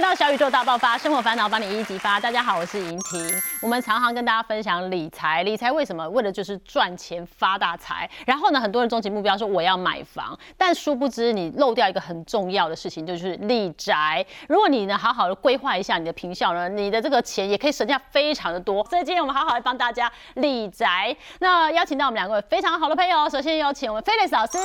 [0.00, 2.18] 来到小宇宙大爆发，生活烦恼帮你一一激发。
[2.18, 3.22] 大家好，我是莹婷。
[3.60, 6.08] 我们常常跟大家分享理财，理财为什么？
[6.08, 8.08] 为了就是赚钱发大财。
[8.24, 14.24] 然后呢，很多人终极目标说我要买房，但殊不知你漏掉一个很重要的事情，就是立宅。
[14.48, 18.82] 如果你呢好好的规划一下你的平效呢，你的这个钱也可以省下非常的多。
[18.86, 21.14] 所以今天我们好好来帮大家理宅。
[21.40, 24.56] 那邀请到我们两位非常好的朋友，首先有请我们 Felix 老师，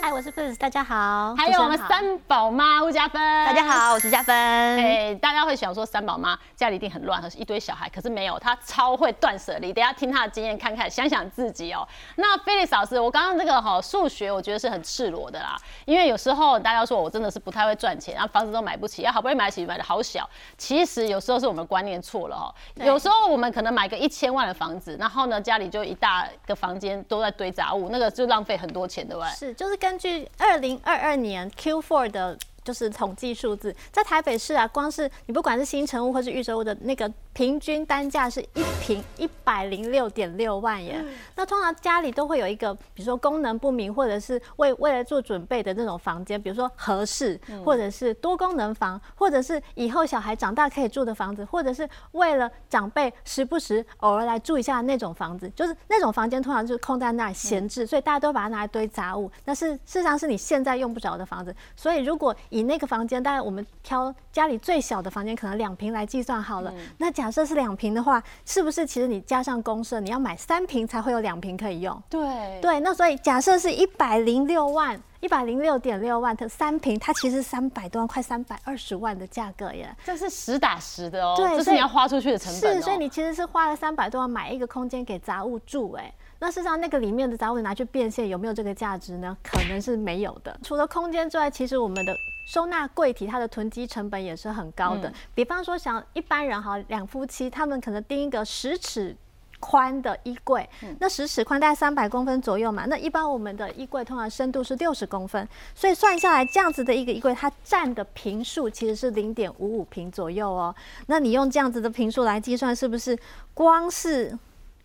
[0.00, 1.34] 嗨，我是菲利斯，大家好。
[1.36, 4.67] 还有我们三宝妈吴嘉芬，大家好，我是嘉芬。
[4.76, 9.72] 哎，大家会想说三宝妈家里一定很乱，一堆小孩，可是没有，她超会断舍离。
[9.72, 11.86] 等下听她的经验，看看想想自己哦。
[12.16, 20.28] 那菲利斯老师，我刚刚这个哈数学，我觉得是很赤裸的啦，因为有时候大家说我真的是不太会赚钱，然后房子都买不起，要好不容易买得起，买的好小。
[20.56, 22.54] 其实有时候是我们观念错了哦。
[22.84, 29.30] 有时候我们可能买个一千万的房子，然后呢家里就一大个房间都在堆杂物，那个就浪费很多钱，对不对？
[29.30, 32.38] 是，就是根据二零二二年 Q4 的。
[32.68, 41.02] 就是统计数字，在台北市啊，光是你不管是新城屋或是预售屋的那个平均单价是一平一百零六点六万元。
[41.34, 59.30] 那通常家里都会有一个，比如说功能不明或者是为为了做准备的那种房间，比如说合适，或者是多功能房，或者是以后小孩长大可以住的房子，或者是为了长辈时不时偶尔来住一下那种房子，就是那种房间通常就是空在那儿闲置，所以大家都把它拿来堆杂物。
[59.46, 66.72] 那是事实上是你现在用不着的房子，所以如果以以那个房间，当然我们挑家里最小的房间，可能两平来计算好了。
[66.98, 72.02] 那假设是两平的话，是不是其实你加上公设，你要买三平才会有两平可以用？
[72.10, 79.94] 对对，那所以假设是一百零六万，一百零六点六万的三平，它其实三百多万，快三百二十万的价格耶。
[80.04, 82.76] 这是实打实的哦，对，这是你要花出去的成本。
[82.76, 86.12] 是，所以你其实是花了三百多万买一个空间给杂物住，哎。
[86.40, 89.36] 那事实上，那个里面的杂物拿去变现，有没有这个价值呢？
[89.42, 90.56] 可能是没有的。
[90.62, 95.12] 除了空间之外，其实我们的收纳柜体，它的囤积成本也是很高的。
[95.34, 99.16] 比方说，像一般人哈，两夫妻，他们可能订一个十尺
[99.58, 100.68] 宽的衣柜，
[101.00, 102.84] 那十尺宽大概三百公分左右嘛。
[102.86, 110.72] 那一般我们的衣柜通常深度是六十公分，所以算下来，这样子的一个衣柜，它占的平数其实是零点五五平左右哦。
[111.08, 113.18] 那你用这样子的平数来计算，是不是
[113.54, 114.38] 光是？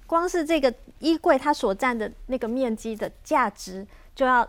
[0.06, 4.47] 光是这个衣柜，它所占的那个面积的价值就要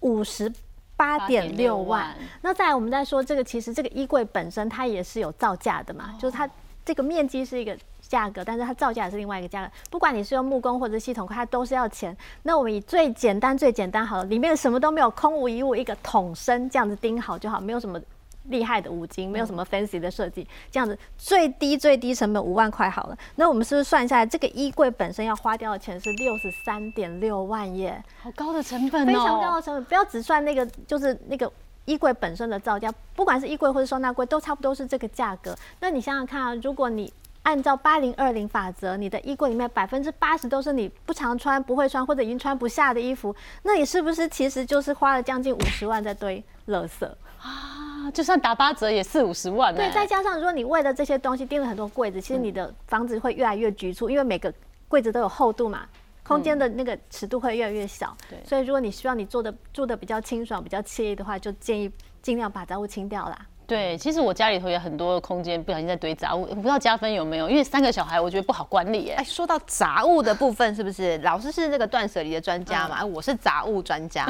[0.00, 0.52] 五十
[0.96, 2.14] 八点六万。
[2.42, 6.48] 那再来，我们再说这个，其实这个衣柜本身它也是有造价的嘛，就是它
[6.84, 9.72] 这个面积是一个价格，但是它造价是另外一个价格。
[9.90, 12.16] 不管你是用木工或者系统它都是要钱。
[12.42, 18.00] 那我们以最简单、最简单好了，里面什么都没有，空无一物，一个桶身这样子钉好就好，没有什么。
[18.48, 23.18] 厉害的五金，没有什么 fancy 的设计，这样子最低最低成本五万块好了。
[23.36, 28.02] 那我们是不是算下来，这个衣柜本身要花掉的钱是六十三点六万耶？
[28.22, 29.84] 好高的成本哦，非常高的成本。
[29.84, 31.50] 不要只算那个，就是那个
[31.84, 35.56] 衣柜本身的造价，不管是衣柜或者收纳柜，都差不多是这个价格。
[35.80, 37.12] 那你想想看啊，如果你
[37.42, 47.06] 按照八零二零法则，你的衣柜里面百分之八十都是你不常穿、不会穿或者已经穿不下的衣服，那你是不是其实就是花了将近五十万在堆垃圾
[47.40, 47.73] 啊？
[48.12, 49.74] 就算打八折也四五十万。
[49.74, 54.52] 对，再加上如果你为了这些东西订了很多柜子，其实你的房子会越来越局促，因为每个
[54.88, 55.86] 柜子都有厚度嘛，
[56.22, 58.16] 空间的那个尺度会越来越小。
[58.28, 61.90] 对，所以如果你希望你做的住的比较清爽、比较惬意的话，就建议
[62.22, 63.38] 尽量把杂物清掉啦。
[63.66, 67.48] 对，其实我家里头也很多空间不小心在堆杂物，不知道加分有没有？
[67.48, 69.08] 因为三个小孩，我觉得不好管理。
[69.10, 73.02] 哎，说到杂物的部分，是不是老师是那个断舍离的专家嘛？
[73.02, 74.28] 我是杂物专家。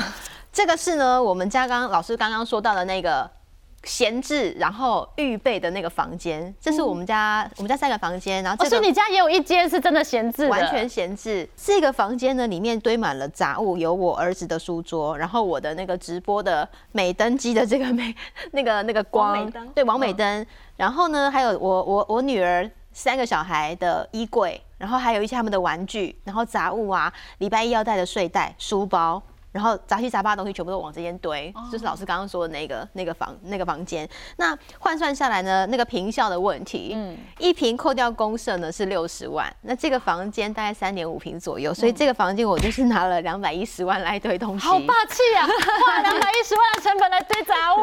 [0.53, 3.29] 这个是呢，我们家刚老师刚刚说到的那个。
[3.85, 11.49] 闲置，然后预备的那个房间，这是我们家我们家三个房间，然后这是你家也有一间是真的闲置，完全闲置。
[11.57, 18.15] 这个房间呢，里面堆满了杂物，有我儿子的书桌，然后我的那个直播的美灯机的这个美
[18.53, 20.47] 那个那个光，对，王美灯。
[20.77, 29.23] 然后呢，还有我我我女儿三个小孩的衣柜，然后还有一些他们的玩具，然后杂物啊，礼拜一要带的睡袋、书包。
[29.55, 34.07] 然后杂七杂八的东西全部都往这边堆，就是老师刚刚说的那个那个房那个房间。
[34.37, 44.67] 那换算下来呢，那个平效的问题，嗯，一平扣掉公设呢是六十万，那这个房间大概三点五平左右，所以这个房间我就是拿了两百一十万来堆东西。
[44.67, 45.47] 好霸气啊！
[45.87, 47.79] 花两百一十万的成本来堆杂物。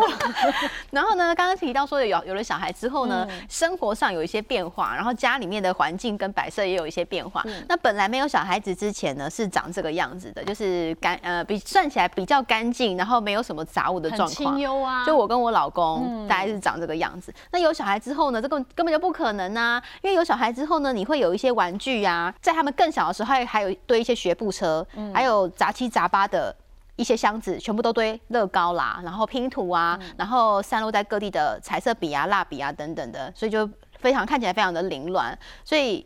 [0.91, 7.41] 然后呢，刚刚提到说有有了小孩之后呢，生活上有一些变化，然后家里面的环境跟摆设也有一些变化。
[7.69, 11.60] 那本来没有小孩子之前呢，是长这个样子的，就是干呃比。
[11.65, 15.05] 算起来比较干净，然后没有什么杂物的状况，清幽啊。
[15.05, 17.33] 就我跟我老公大概是长这个样子。
[17.51, 19.81] 那有小孩之后呢，这个根本就不可能啊！
[20.01, 26.55] 因为有小孩之后呢，你会有一些玩具啊，在他们更小的时候，还还有堆一些学步车，还有杂七杂八的。
[26.97, 33.67] 一些箱子全部都堆乐高啦，然后拼图啊，然后散落在各地的彩色笔啊、蜡笔啊等等的，所以就
[33.97, 35.35] 非常看起来非常的凌乱。
[35.63, 36.05] 所以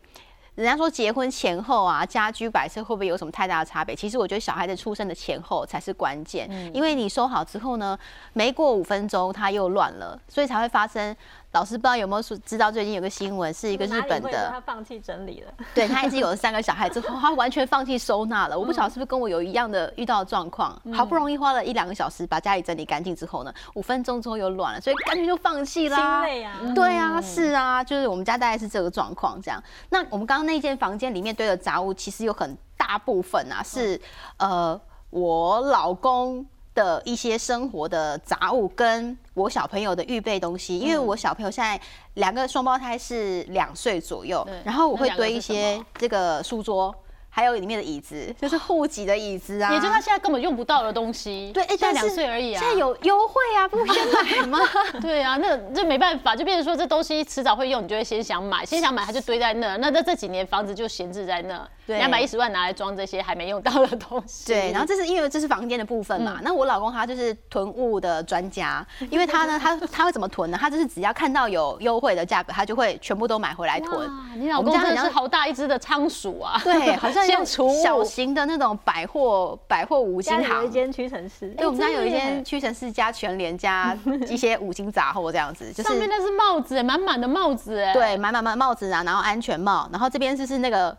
[0.55, 3.93] 人家说结婚前后啊，家居摆设会不会有什么太大的差别？
[3.93, 7.97] 其实我觉得小孩子出生的前后才是关键，因为你收好之后呢，
[8.33, 11.15] 没过五分钟它又乱了，所以才会发生。
[11.55, 15.53] 老师不知道有没有说知道最近有个新闻，是一个日本的，他放弃整理了。
[15.73, 18.59] 对他已经有了三个小孩之后，他完全放弃收纳了。
[18.59, 26.19] 我不晓得是不是跟我有一样的遇到的状况，好不容易花了一两个小时把家里整理干净之后呢，五分钟之后又乱了，所以干脆就放弃啦。
[26.19, 26.59] 心累啊。
[26.75, 29.63] 对啊，是啊，就是我们家大概是这个状况这样。
[29.89, 33.97] 那我们刚刚那间房间里面堆的杂物，其实有很大部分啊是
[34.35, 34.77] 呃
[35.09, 36.45] 我老公。
[36.75, 41.79] 的一些生活的杂物，跟我小朋友的预备东西，因为我小朋友现在
[42.13, 46.93] 两个双胞胎是两岁左右，然后我会堆一些这个书桌。
[47.35, 51.51] 还有里面的椅子， 就是户籍的椅子啊，也就是他现在根本用不到的东西。
[51.53, 54.59] 对，现在两岁而已啊，现在有优惠啊，不先买吗？
[55.01, 59.75] 对啊，那这没办法，就变成说这东西迟早会用，你就会先想买，先想买，它就堆在那。
[59.75, 64.45] 那那这几年房子就闲置在那，两百一十万拿来装这些还没用到的东西。
[64.47, 66.39] 对，然后这是因为这是房间的部分嘛。
[66.41, 70.57] 那我老公他就是囤物的专家， 因为他呢，他他会怎么囤呢？
[70.57, 74.09] 他就是只要看到有优惠的价格，他就会全部都买回来囤。
[74.37, 76.61] 你老公真的是好大一只的仓鼠啊！
[76.63, 78.03] 对，好像小。
[78.05, 83.97] 型的那种百货百货五金行，有一间屈臣氏，对，我们家有一间屈臣氏加全联加
[84.29, 90.95] 一些五金杂货这样子，就是上面那是帽子，满满的帽子，哎，对，满满满帽子啊，然后安全帽，然后这边就是那个。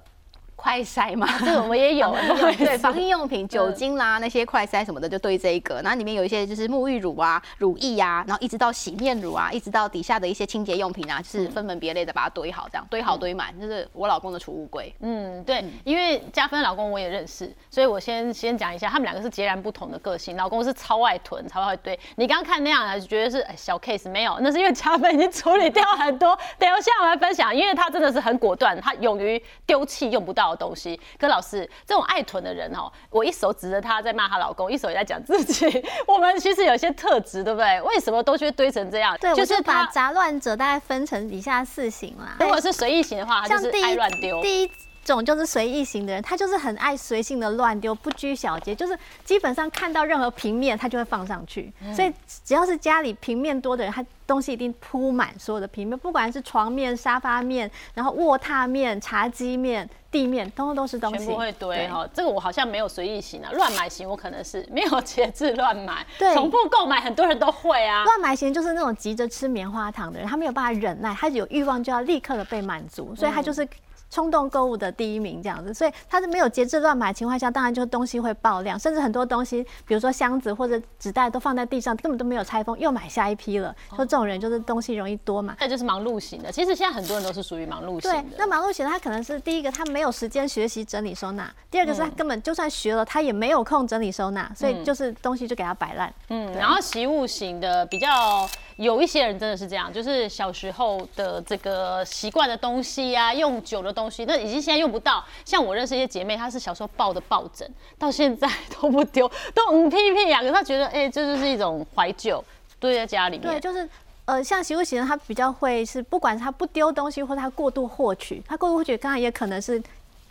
[0.56, 2.16] 快筛嘛， 这个我们也有，
[2.58, 14.92] 对，防疫用品、酒精啦，那些快筛什么的就堆这一个，然后里面有一些就是沐浴乳啊、乳液啊，然后一直到洗面乳啊，一直到底下的一些清洁用品啊，就是分门别类的把它堆好，这样堆好堆满，就是我老公的储物柜。
[15.00, 20.36] 嗯，对，因为加芬老公我也认识，所以我先先讲一下，他们两个是截然不同的个性。
[20.36, 21.98] 老公是超爱囤，超爱堆。
[22.16, 26.36] 你刚刚看那样啊，觉得是小 case，没有，那是因为加芬已经处理掉很多。
[26.58, 30.98] 等一下我来分享，因为他真的是很果断，他勇于丢弃用不到的东西。
[31.18, 35.84] 可老师，这种爱囤的人哦，我一手指着她在骂她老公，一手也在讲自己。
[36.06, 37.80] 我们其实有些特质，对不对？
[37.82, 39.16] 为什么都去堆成这样？
[39.18, 42.36] 对，就是把杂乱者大概分成以下四型啦。
[42.40, 44.40] 如果是随意型的话，他就是爱乱丢。
[44.42, 44.70] 第一
[45.14, 51.72] 种就是随意型的人，他就是很爱随性的乱丢，不拘小节，就是基本上看到任何平面，他就会放上去。
[51.94, 52.12] 所以
[52.44, 59.88] 只要是家里平面多的人，他东西一定铺满所有的平面，不管是床面、沙发面，然后卧榻面、茶几面。
[60.08, 62.08] 地面通通都是东西，全部会堆哈。
[62.14, 68.02] 这个我好像没有随意型啊，乱买型我可能是没有节制乱买，对，重复购买很多人都会啊。
[68.04, 73.68] 乱买型就是那种急着吃棉花糖的人，他没有办法忍耐，他有欲望就要立刻的被满足，所以他就是。
[74.10, 83.74] 冲动购物的第一名这样子，所以他是没有节制乱买情况下，当然就是东西会爆量，甚至很多东西，比如说箱子或者纸袋都放在地上，根本都没有拆封，又买下一批了。
[83.90, 86.50] 说这种人就是东西容易多嘛，那就是忙碌型的。
[86.50, 88.22] 其实现在很多人都是属于忙碌型的。
[88.22, 96.12] 对，那忙碌型的他可能是第一个，他没有时间学习整理收纳；第二个是他根本就算学了，他也没有空整理收纳，所以就是东西就给他摆烂。
[96.28, 98.48] 嗯，然后习物型的比较。
[98.76, 105.24] 有一些人真的是这样，就是小时候的这个习惯的东西呀，用久的东西，那已经现在用不到。
[105.44, 107.68] 像我认识一些姐妹，她是小时候抱的抱枕，
[107.98, 108.46] 到现在
[108.80, 110.40] 都不丢，都五屁屁呀。
[110.40, 112.44] 可是她觉得，哎，这就是一种怀旧，
[112.78, 113.50] 堆在家里面。
[113.50, 113.88] 对，就是
[114.26, 119.82] 呃，像习物型的，他比较会是，不管是他不丢东西，或者他过度获取，他过度获取，刚才也可能是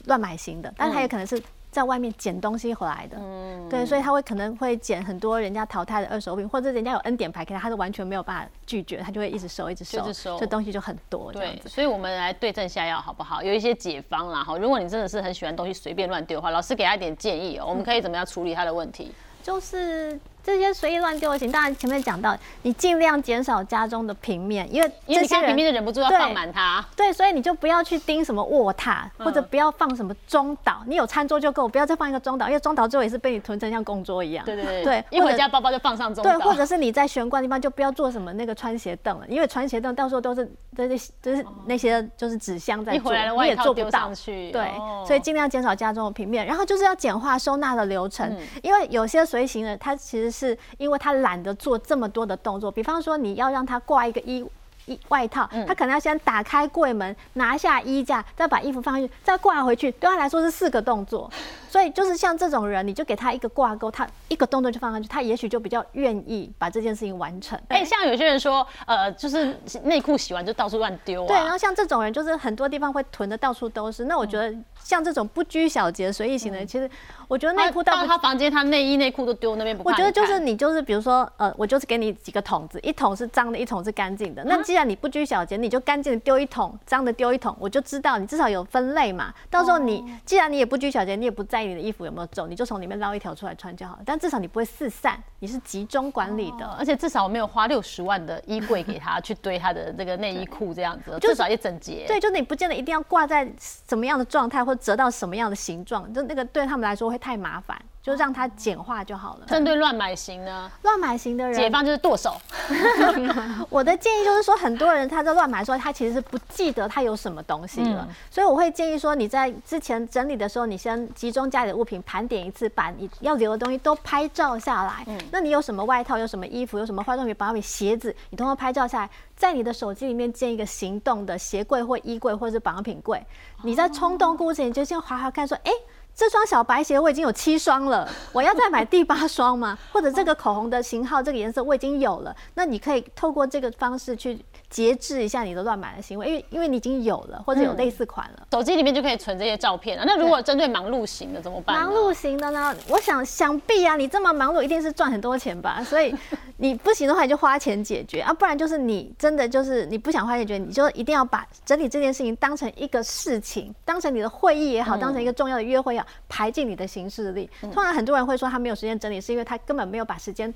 [0.05, 1.41] 乱买型的，但是他也可能是。
[1.75, 9.99] 在外面捡东西回来的，嗯，对，所以他会可能会捡很多人家淘汰的二手品，或者人家有 N 点牌给他，他是完全没有办法拒绝，他就会一直收，一直收，
[10.39, 11.33] 这东西就很多。
[11.33, 13.43] 对，所以我们来对症下药好不好？
[13.43, 19.11] 有一些解方啦，哈，如果你真的是很喜欢东西随便乱丢的话，老师给他一点建议哦，我们可以怎么样处理他的问题？
[19.43, 20.17] 就是。
[20.45, 26.85] 这些随意乱丢的行，当然前面讲到，你尽量减少家中的平面，因为因为你看平面就忍不住要放满它。
[26.95, 34.45] 对，所以你就不要去盯什么卧榻，或者不要放什么中岛，你有餐桌就够，不要再放一个中岛，因为中岛最后也是被你囤成像工桌一样。
[34.45, 34.83] 对对对。
[34.83, 36.29] 对，一回家包包就放上中岛。
[36.29, 44.11] 对，或者是你在玄关地方就不要做什么那个穿鞋凳了，因为穿鞋凳到时候都是这些就是那些就是纸箱在做，你也做不到。
[44.25, 44.71] 对，
[45.07, 51.15] 所以尽量减少家中的平面，然后就是要简化收纳的流程，因为有些随行的他其实是因为他。
[51.25, 54.45] 懒得做这么多的动作，比方说你要让他挂一个衣
[54.85, 61.31] 衣外套，他可能要先打开柜门，拿下衣架，再把衣服放进去，再挂回去，对他来说是四个动作。
[61.75, 67.59] 所以就是像这种人，你就给他一个挂钩，他一个动作就放上去，他也许就比较愿意把这件事情完成。
[67.67, 69.53] 哎，像有些人说，呃，就是
[69.83, 71.27] 内裤洗完就到处乱丢。
[71.27, 74.05] 对，然后像这种人，就是很多地方会囤的到处都是。
[74.05, 76.89] 那我觉得像这种不拘小节、随意型的，其实
[77.27, 79.83] 我觉得内裤到他房间，他内衣内裤都丢那边不。
[79.83, 84.41] 我觉得就是你就是比如说，呃，我就是给你几个桶子，一桶是脏的，一桶是干净的。
[84.45, 89.33] 那既然你不拘小节，你就干净的丢一桶，脏的丢一桶，我就知道你至少有分类嘛。
[89.49, 94.03] 到时候你既然你也不拘小节，你也不在意你的衣服有没有皱，你就从里面捞一条出来穿就好了。
[94.05, 102.05] 但至少你不会四散，你是集中管理的，而且至少我没有花六十万的衣柜给他去堆他的这个内衣裤这样子，至少也整洁。
[102.07, 107.79] 对，就你不见得一定要挂在什么样的状态，或者折到什么样的形状，就那个对他们来说会太麻烦。
[108.05, 109.47] 就让它简化就好了。
[109.47, 110.71] 针对乱买型呢？
[110.83, 112.35] 乱买型的人，解放就是剁手。
[113.67, 118.07] 我的建议就是说，很多人他在乱买的时候，他其实是不记得他有什么东西了。
[118.29, 125.03] 所以我会建议说，你在之前整理的时候，你先集中家里的物品盘点一次，把你要留的东西都拍照下来。
[125.07, 125.19] 嗯。
[125.31, 126.19] 那你有什么外套？
[126.19, 126.77] 有什么衣服？
[126.77, 128.15] 有什么化妆品、保养品、鞋子？
[128.29, 133.25] 你通通拍照下来，在你的手机里面建一个行动的鞋柜或衣柜或者是保养品柜。
[133.63, 135.71] 你在冲动购物前，你就先划划看，说，哎。
[136.15, 139.77] 这双小白鞋我已经有七双了，我要再买第八双吗？
[139.91, 144.39] 或者这个口红的型号、这个颜色我已经有了，那你可以透过这个方式去。
[144.69, 150.03] 节制一下你的乱买的行为，因为因为你已经有了或者有类似款了，手机里面就可以存这些照片了。
[150.05, 151.75] 那如果针对忙碌型的怎么办？
[151.75, 152.75] 忙碌型的呢？
[152.89, 155.81] 我想想必啊，你这么忙碌一定是赚很多钱吧？
[155.85, 156.13] 所以
[156.57, 167.49] 你不行的话，你就花钱解决啊，不然就是你真的就是你不想花钱解决，你就一定要把整理这件事情当成一个事情，当成你的会议也好，当成一个重要的约会要排进你的行事历。
[167.61, 170.53] 通常很多人会说他没有时间整理，是因为他根本没有把时间。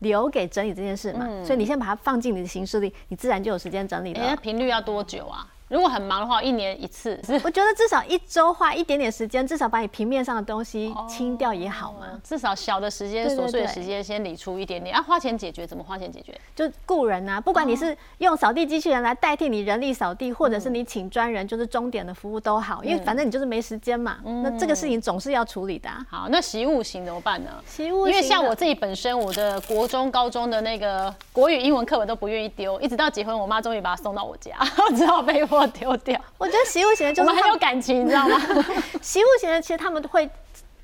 [0.00, 4.36] 留给整理这件事嘛，所以你先把它放进你的行事历，你自然就有时间整理了。
[4.36, 5.46] 频率要多久啊？
[5.70, 7.18] 如果很忙的话，一年一次。
[7.44, 12.08] 我觉得至少一周花一点点时间，至少把你平面上的东西清掉也好嘛。
[12.24, 14.96] 至少小的时间、琐碎的时间先理出一点点。
[14.96, 16.36] 要花钱解决，怎么花钱解决？
[16.56, 22.82] 就雇人啊，不管你是用扫地机器人来代替你人力扫地，或者是你请专人，就是钟点的服务都好。
[22.82, 24.18] 因为反正你就是没时间嘛。
[24.42, 25.88] 那这个事情总是要处理的。
[26.08, 27.50] 好，那习物型怎么办呢？
[27.64, 34.56] 习物，因为像我自己本身，我的国中、高中的那个国语、英文课本都不愿意丢，一直到结婚，我妈终于把它送到我家，
[34.96, 36.20] 只好被迫丢掉。
[36.38, 38.38] 我觉得习物型的，就是很有感情，你知道吗？
[39.00, 40.28] 习物型的其实他们会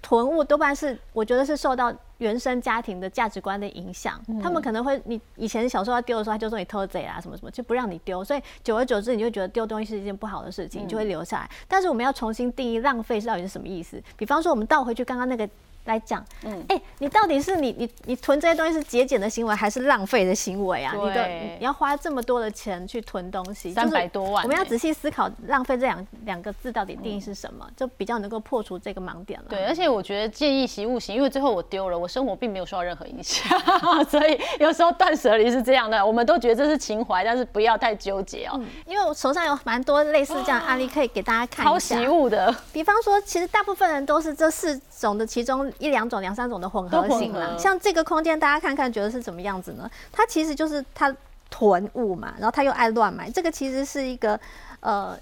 [0.03, 4.21] 囤物，多半是我觉得是受到原生家庭的价值观的影响。
[4.43, 8.23] 他们可能会，你以前小时候要丢的时候，他就说你偷贼啊，什么什么，就不让你丢。
[8.23, 11.51] 所以久而久之，你就觉得丢东西是一件不好的事情，你就会留下来。
[11.67, 14.01] 但是我们要重新定义浪费是到底是什么意思。
[14.17, 15.49] 比方说，我们倒回去刚刚那个。
[15.87, 20.93] 来讲，嗯，哎，你到底是你你你囤这些东西是节俭的行为还是浪费的行为啊？
[20.95, 29.47] 你的你要花这么多的钱去囤东西，三百多万，我们要仔细思考浪费这两两个字到底定义是什么，就比较能够破除这个盲点了。
[29.49, 33.59] 对，而且我觉得建议习物型，因为最后我丢了，我生活并没有受到任何影响，
[34.11, 38.61] 所以有时候断舍离是这样的，我们都觉得这是情怀，但是不要太纠结哦。
[38.87, 41.97] 因为我手上有蛮多类似这样案例可以给大家看一下。
[41.97, 46.57] 习物的，比方说，其实大部分人都是这四种的其中一两种、两三种。
[46.57, 49.91] 的混合型啦，像这个空间，大家看看觉得是怎么样子呢？
[50.11, 51.15] 它其实就是它
[51.51, 53.31] 囤物嘛，然后他又爱乱买。
[53.31, 54.41] 这个其实是一个
[54.81, 55.15] 呃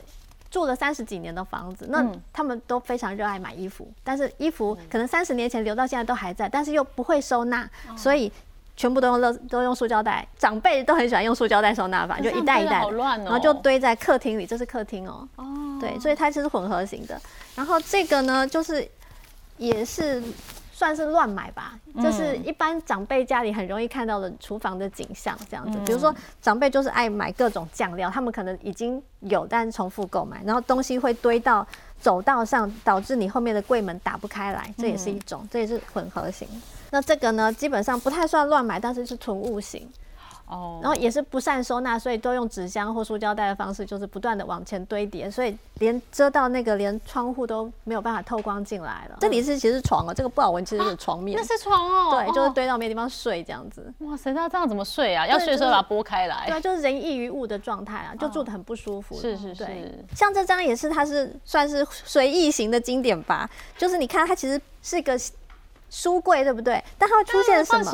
[0.49, 8.31] 住了三十几年的房子，那他们都非常热爱买衣服，但是衣服可能三十年前留到现在都还在，但是又不会收纳，所以
[8.77, 10.25] 全部都用乐都用塑胶袋。
[10.39, 12.87] 长辈都很喜欢用塑胶袋收纳法，就一袋一袋，
[13.25, 14.47] 然后就堆在客厅里。
[14.47, 15.45] 这是客厅哦，哦，
[15.81, 17.21] 对，所以它是混合型的。
[17.57, 18.89] 然后这个呢，就是
[19.57, 20.23] 也是。
[20.77, 25.79] 算是乱买吧，就是一般长辈家里很容易看到的厨房的景象，这样子。
[25.87, 31.65] 比如说，长辈就是爱买各种酱料，他们可能已经有，但是重复购买，然后东西会堆到
[32.01, 36.47] 走道上，导致你后面的柜门打不开来，这也是一种，这也是混合型。
[36.91, 39.89] 那这个呢，基本上不太算乱买，但是是囤物型。
[40.55, 49.17] 哦，然后也是不善收纳，所以都用纸箱或塑胶袋的方式，就是不断的往前堆叠，所以连遮到那个连窗户都没有办法透光进来了。
[49.21, 51.37] 这里是其实是床哦，这个不好闻，其实是床面。
[51.37, 53.93] 那是床哦，对，就是堆到没地方睡这样子。
[53.99, 55.27] 哇塞，那这样怎么睡啊？
[55.27, 56.47] 要睡的时候把它拨开来。
[56.49, 59.15] 对，就是人异于物的状态啊，就住的很不舒服。
[59.17, 65.19] 是是是，像这张也是，它是算是随意型的经典吧，就是你看它其实是一个。
[65.95, 66.83] 书柜对不对？
[66.99, 67.85] 但它会出现什么？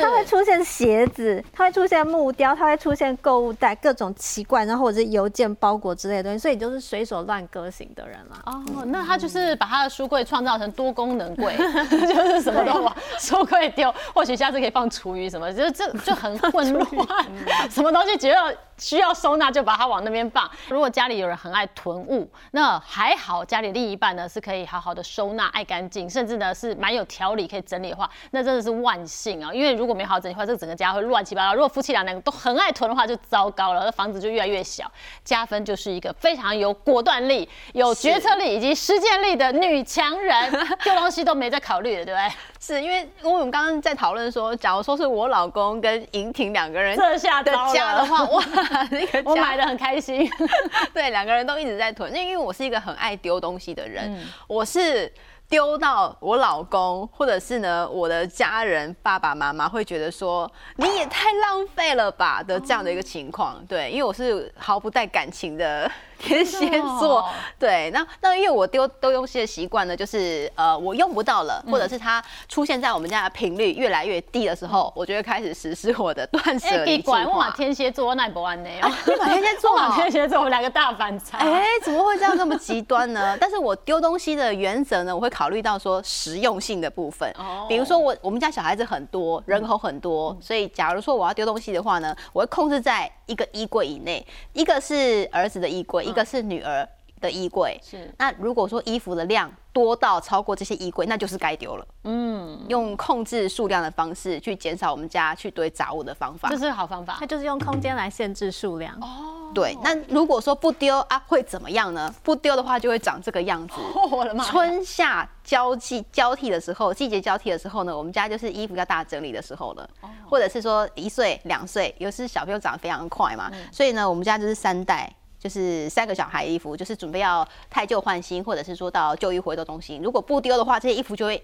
[0.00, 8.40] 它会出现鞋子，它会出现木雕，它会出现购物袋，各种奇怪，然后或者是邮件包裹之类的东西，所以你就是随手乱割型的人了。
[8.46, 11.54] 哦，那他就是把他的书柜创造成多功能柜，
[11.90, 16.86] 就是什么都往书柜丢，或许下次可以放厨余什么，就是这就很混乱，
[17.68, 18.50] 什么东西只要。
[18.80, 20.50] 需要收纳就把它往那边放。
[20.68, 29.52] 如果家里有人很爱囤物，那还好，家里另一半呢是可以好好的收纳、爱干净，甚至呢是蛮有条理可以整理的话，那真的是万幸啊！
[29.52, 31.54] 因为如果没好好整理的话，这整个家会乱七八糟。
[31.54, 34.90] 如果夫妻俩两个都很爱囤的话，就糟糕了，那房子就越来越小。
[35.22, 40.50] 加分就是一个非常有果断力、有决策力以及实践力的女强人，
[40.82, 42.36] 丢东西都没在考虑的，对不对？
[42.60, 48.42] 是因为因为我们刚刚在讨论说，假如说是我老公跟莹婷两个人这下的家的话，哇，
[48.90, 50.30] 那个 我买的很开心。
[50.94, 55.12] 对，两个人都一直在囤，因为我是一个很爱丢东西的人，我是。
[55.50, 66.68] 丢到我老公，或者是呢我的家人爸爸妈妈会觉得说你也太浪费了吧的这样的一个情况，对，因为我是毫不带感情的天蝎
[67.00, 67.26] 座，
[67.58, 77.24] 对，那那因为我丢丢东西的习惯呢，就是呃我用不到了，或者是它出现在我们家的频率越来越低的时候，我就会开始实施我的断舍离计划。
[77.24, 78.68] 我天蝎座奈博安呢？
[79.06, 81.38] 你把天蝎座， 天蝎座，我们两个大反差。
[81.38, 83.36] 哎，怎么会这样这么极端呢？
[83.40, 87.34] 但是我丢东西的原则呢，我会考虑到说实用性的部分，
[87.68, 96.86] 比如说我我们家小孩子很多，人口很多，所以假如说我要丢东西的话呢，我会控制在一个衣柜以内，一个是儿子的衣柜，一个是女儿
[97.20, 97.78] 的衣柜。
[97.80, 101.86] 是，那如果说衣服的量多到超过这些衣柜，那就是该丢了。
[102.04, 107.16] 嗯，用控制数量的方式去减少我们家去堆杂物的方法，这是好方法。
[107.18, 108.94] 它就是用空间来限制数量。
[109.00, 109.36] 哦。
[109.52, 112.14] 对，那如果说不丢啊，会怎么样呢？
[112.22, 113.74] 不丢的话就会长这个样子。
[114.12, 114.44] 我的妈！
[114.44, 119.90] 春夏交替交替的时候，季节交替的时候呢，我们家就是衣服要大整理的时候了。
[120.28, 130.00] 或者是说一岁、两岁，有时小朋友长得非常快嘛，所以呢，我们家就是三代，就是三个小孩衣服，就是准备要太旧换新，或者是说到旧衣回收中心。
[130.00, 131.42] 如果不丢的话，这些衣服就会。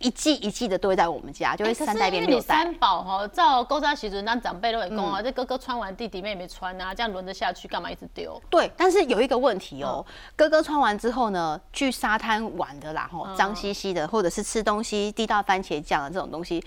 [0.00, 2.46] 一季一季的堆在我们家，就会三代变六代。
[2.46, 5.20] 三宝哈，照勾扎习俗，让长辈都会供啊。
[5.20, 8.40] 这哥哥穿完，弟弟妹妹穿啊，这样轮着下去，干嘛一直丢？
[8.48, 16.62] 对，但是有一个问题哦，哥哥穿完之后呢，去沙滩玩的啦，吼，脏兮兮的，或者是吃东西滴到番茄酱的这种东西。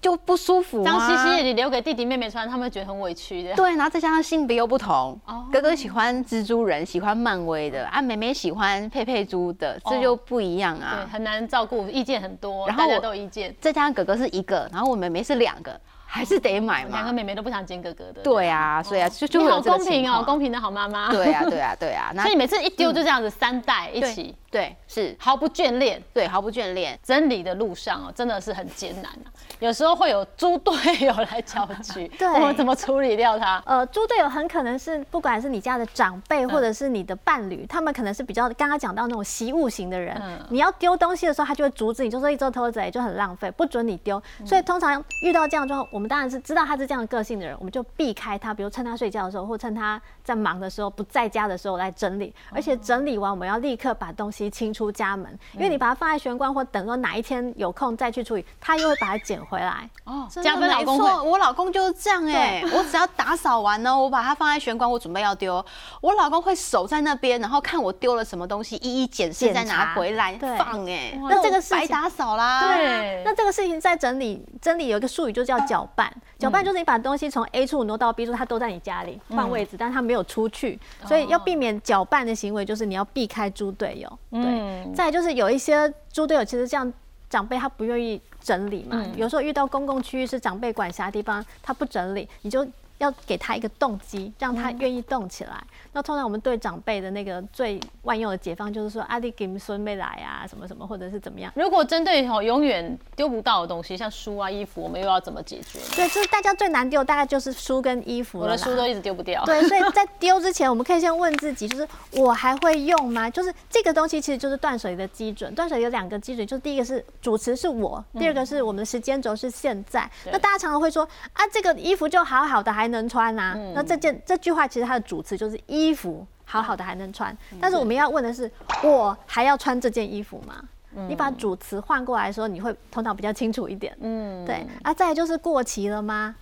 [0.00, 3.54] 就不舒服脏兮兮的，你留给弟弟妹妹穿，他们会觉得很委屈的。
[3.54, 5.18] 对，然后再加上性别又不同，
[5.52, 11.02] 哥哥喜欢蜘蛛人，喜欢漫威的，啊，妹妹喜欢佩佩猪的，这就不一样啊。
[11.04, 13.54] 对，很难照顾，意见很多，然后大家都有意见。
[13.60, 15.78] 再加上哥哥是一个，然后我妹妹是两个。
[16.12, 18.20] 还是得买嘛，两个妹妹都不想见哥哥的。
[18.22, 21.08] 对啊，所以啊，就就好公平哦，公平的好妈妈。
[21.08, 22.12] 对啊，对啊，对啊。
[22.20, 26.98] 所以每次一丢就这样子，三代一起，对，是毫不眷恋，对，毫不眷恋。
[27.02, 33.62] 整理的路上哦，真的是很艰难啊，有时候会有猪队友来搅局，对，我们怎么处理掉他？
[33.64, 44.20] 呃，猪队友很可能是不管是你家的长辈或者是你的伴侣，他们可能是比较刚刚讲到那种习物型的人，你要丢东西的时候，他就会阻止你，就说一周偷贼就很浪费，不准你丢。
[44.44, 46.80] 所以通常遇到这样状况，我们当然是知道他。
[46.80, 52.34] 是这样个性的人，我们就避开他，比如趁他睡觉的时候，或趁他在忙的时候不在家的时候来整理。
[52.50, 59.90] 而且整理完，我们要立刻把东西清出家门，因为你把它放在玄关，或等到哪一天有空再去处理，他又会把它捡回来。
[60.04, 60.98] 哦，加分老公
[61.28, 65.64] 我老公就是这样哎，我只要打扫完呢，我把它放在玄关，我准备要丢，
[66.00, 70.88] 我老公会守在那边，然后看我丢了什么东西，一一检视再拿回来放。
[70.88, 72.76] 哎，那这个是白打扫啦。
[72.76, 76.72] 对，那这个事情在整理整理有一个术语就叫搅拌，搅拌就。
[76.72, 84.18] 是你把东西从 A 处挪到 B 处，它都在你家里换位置，但它没有出去，所以要避免搅拌的行为，就是你要避开猪队友。
[84.30, 86.92] 对，再就是有一些猪队友，其实这样
[87.28, 92.66] 长辈他不愿意整理嘛，有时候遇到公共区域是长辈管辖的地方，他不整理，你就。
[93.00, 95.64] 要给他一个动机，让他愿意动起来。
[95.92, 101.50] 那通常我们对长辈的那个最万用的解放，就是说阿弟给孙妹来啊，什么什么，或者是怎么样。
[101.56, 105.78] 如果针对哦永远丢不到的东西，像书啊、衣服，我们又要怎么解决？
[105.96, 109.42] 对，就是大家最难丢，大概就是书跟衣服我的书都一直丢不掉。
[109.46, 113.30] 对，所以在丢之前，我们可以先问自己，就是我还会用吗？
[113.30, 115.54] 就是这个东西其实就是断水的基准。
[115.54, 120.08] 断水有两个基准，就是第一个是主持是我，第二个是我们的时间轴是现在。
[120.26, 122.90] 那大家常常会说啊，这个衣服就好好的还。
[122.90, 123.56] 能穿呐？
[123.72, 128.50] 那这件这句话其实它的主词就是衣服好好的还能穿，但是我们要问的是，
[128.82, 130.62] 我还要穿这件衣服吗？
[131.08, 133.96] 你把主词换过来说，你会头脑比较清楚一点。
[134.00, 134.66] 嗯，对。
[134.82, 136.34] 啊，再就是过期了吗？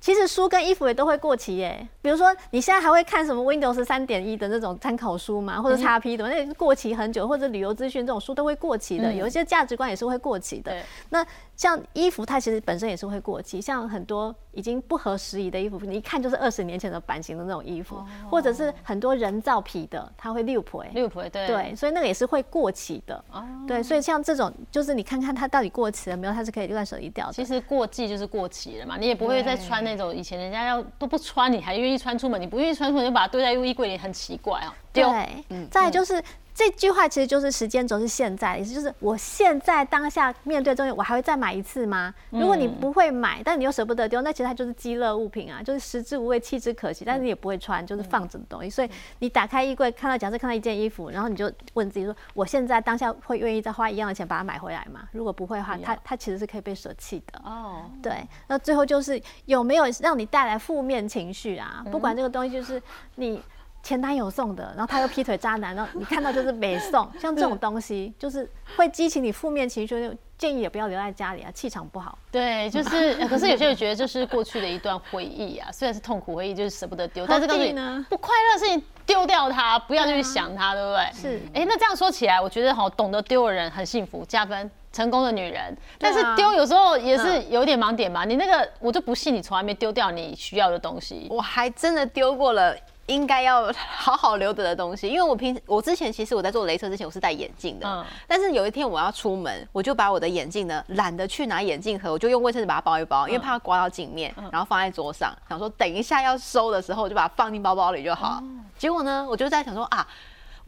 [0.00, 1.86] 其实书跟衣服也都会过期耶。
[2.00, 5.60] 比如说你现在还会看什么 Windows 三点一的那种参考书吗？
[5.60, 9.12] 或者 x P 的那过期很久，或者旅游资讯这种书都会过期的。
[9.12, 10.74] 有一些价值观也是会过期的。
[11.10, 11.22] 那
[11.54, 14.34] 像衣服，它其实本身也是会过期，像很多。
[14.52, 23.24] 已经不合时宜的衣服，你一看就是二十年前的版型的那种衣服，或者是很多人造皮的，它会六婆，六婆对对，所以那个也是会过期的。
[23.32, 27.32] 哦，对，所以像这种就是你看看它到底过期了没有，它是可以断舍离掉的。
[27.32, 34.72] 其实过季就是过期了嘛，你也不会再穿那种以前人家要都不穿，你还愿意穿出门，你不愿意穿出门就把它堆在衣柜里，很奇怪哦。
[34.92, 36.22] 对，再就是。
[36.60, 42.14] 这句话其实就是时间轴是现在，意思就是我现在当下面对东西，我还会再买一次吗？
[42.28, 48.68] 如果你不会买，但你又舍不得丢，那其实它就是积乐物品啊，就是食之无味，弃之可惜，但是你也不会穿，就是放着的东西。
[48.68, 55.08] 所以你打开衣柜，看到假设看到一件衣服，然后你就问自己说：我现在当下会愿意再花一样的钱把它买回来吗？
[55.12, 57.40] 如果不会的话，它它其实是可以被舍弃的。
[57.42, 58.12] 哦，对。
[58.48, 61.82] 那最后就是有没有让你带来负面情绪啊？
[61.90, 62.82] 不管这个东西就是
[63.14, 63.40] 你。
[63.82, 72.18] 前男友送的，然后他又劈腿渣男，然后你看到就是没送， 像这种东西就是会激起你负面情绪，就建议也不要留在家里啊，气场不好。
[72.30, 77.72] 对，就是，可是有些人觉得这是过去的一段回忆啊， 虽然是痛苦回忆，就是舍不得丢，但是告诉你
[78.08, 81.12] 不快乐的事情丢掉它，不要去想它，对不对？
[81.12, 81.40] 是。
[81.54, 85.76] 哎，那这样说起来，我觉得好懂得丢的人很幸福，加分，成功的女人。
[85.98, 92.76] 但是丢有时候也是有点盲点嘛，你那个我就不信你从来没丢掉你需要的东西，我还真的丢过了。
[93.10, 108.40] 应该要好好留着的东西，因为我平我之前其实我在做镭射之前我是戴眼镜的，嗯，但是有一天我要出门，我就把我的眼镜呢懒得去拿眼镜盒，我就用卫生纸把它包一包，因为怕它刮到镜面，然后放在桌上，想说等一下要收的时候我就把它放进包包里就好。
[108.78, 110.06] 结果呢，我就在想说啊。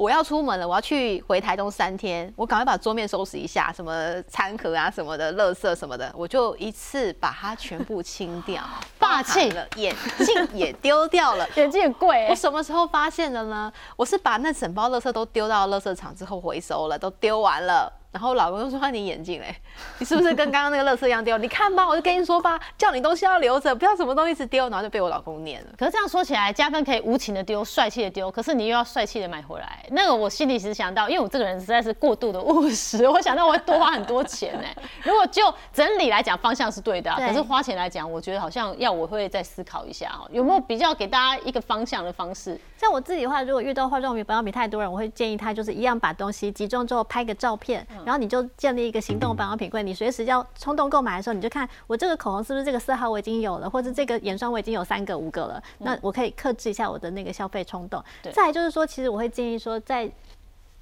[0.02, 8.60] 我要出门了，我要去回台东三天，我赶快把桌面收拾一下，什么餐盒啊、什么的、垃圾什么的，我就一次把它全部清掉，
[8.98, 12.26] 霸气了，眼镜也丢掉了，眼镜也贵。
[12.28, 13.72] 我什么时候发现的呢？
[13.94, 17.92] 我是把那整包垃圾都丢到垃圾场之后回收了，都丢完了。
[18.12, 19.56] 然后老公就说：“你眼镜嘞，
[19.98, 21.38] 你是不是跟刚刚那个乐色一样丢？
[21.38, 25.70] 你看吧，我就跟你说吧，叫你东西要留着，不要什么东西一直丢。”然后就被我老公念了。
[25.78, 29.84] 可是这样说起来，加分可以无情的丢，帅气的丢，可是你又要帅气的买回来。
[29.90, 34.68] 那个我心里其实想到，因为我这个人实在是过度的务实， 我想到我会多花很多钱呢。
[35.02, 42.60] 如果就整理来讲，方向是对的，可是花钱来讲，我觉得好像要我会再思考一下哈，有没有比较给大家一个方向的方式？
[42.76, 48.82] 像我自己的话，如果遇到化妆品、保养品太多人，我会建议他就是一样把东西集中之后拍个照片，然后你就建立。
[48.82, 58.02] 一个行动保养品柜，你随时要冲动购买的时候，你就看我这个口红是不是这个色号我已经有了，或者这个眼霜我已经有三个五个了，那我可以克制一下我的那个消费冲动。
[58.32, 60.10] 再就是说，其实我会建议说，在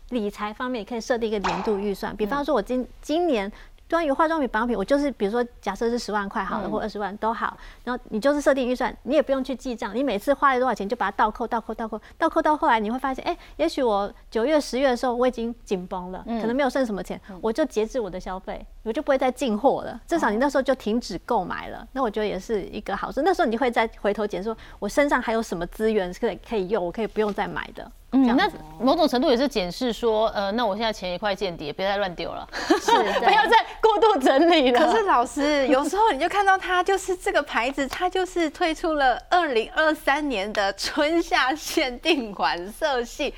[0.09, 3.53] 理财方面可以设定一个年度预算，比方说我今今年。
[3.91, 23.23] 关于化妆品、保养品，我就是比如说，假设是十万块好了，或二十万都好，然后你就是设定预算，你也不用去记账，你每次花了多少钱就把它倒扣、倒扣、倒扣、倒扣到后来，你会发现，哎，也许我九月、十月的时候我已经紧绷了，可能没有剩什么钱，我就节制我的消费，我就不会再进货了，至少你那时候就停止购买了，那我觉得也是一个好事。
[23.23, 27.91] 那时候你就会再回头检说，我身上还有什么资源可以可以用，我可以不用再买的。
[28.13, 32.49] 嗯，那某种程度也是检视说，呃，那我现在钱一块见底，别再乱丢了，
[32.81, 34.79] 是， 不要再过度整理了。
[34.79, 43.33] 可是老师，有时候你就看到它就是这个牌子，它就是推出了二零二三年的春夏限定款色系，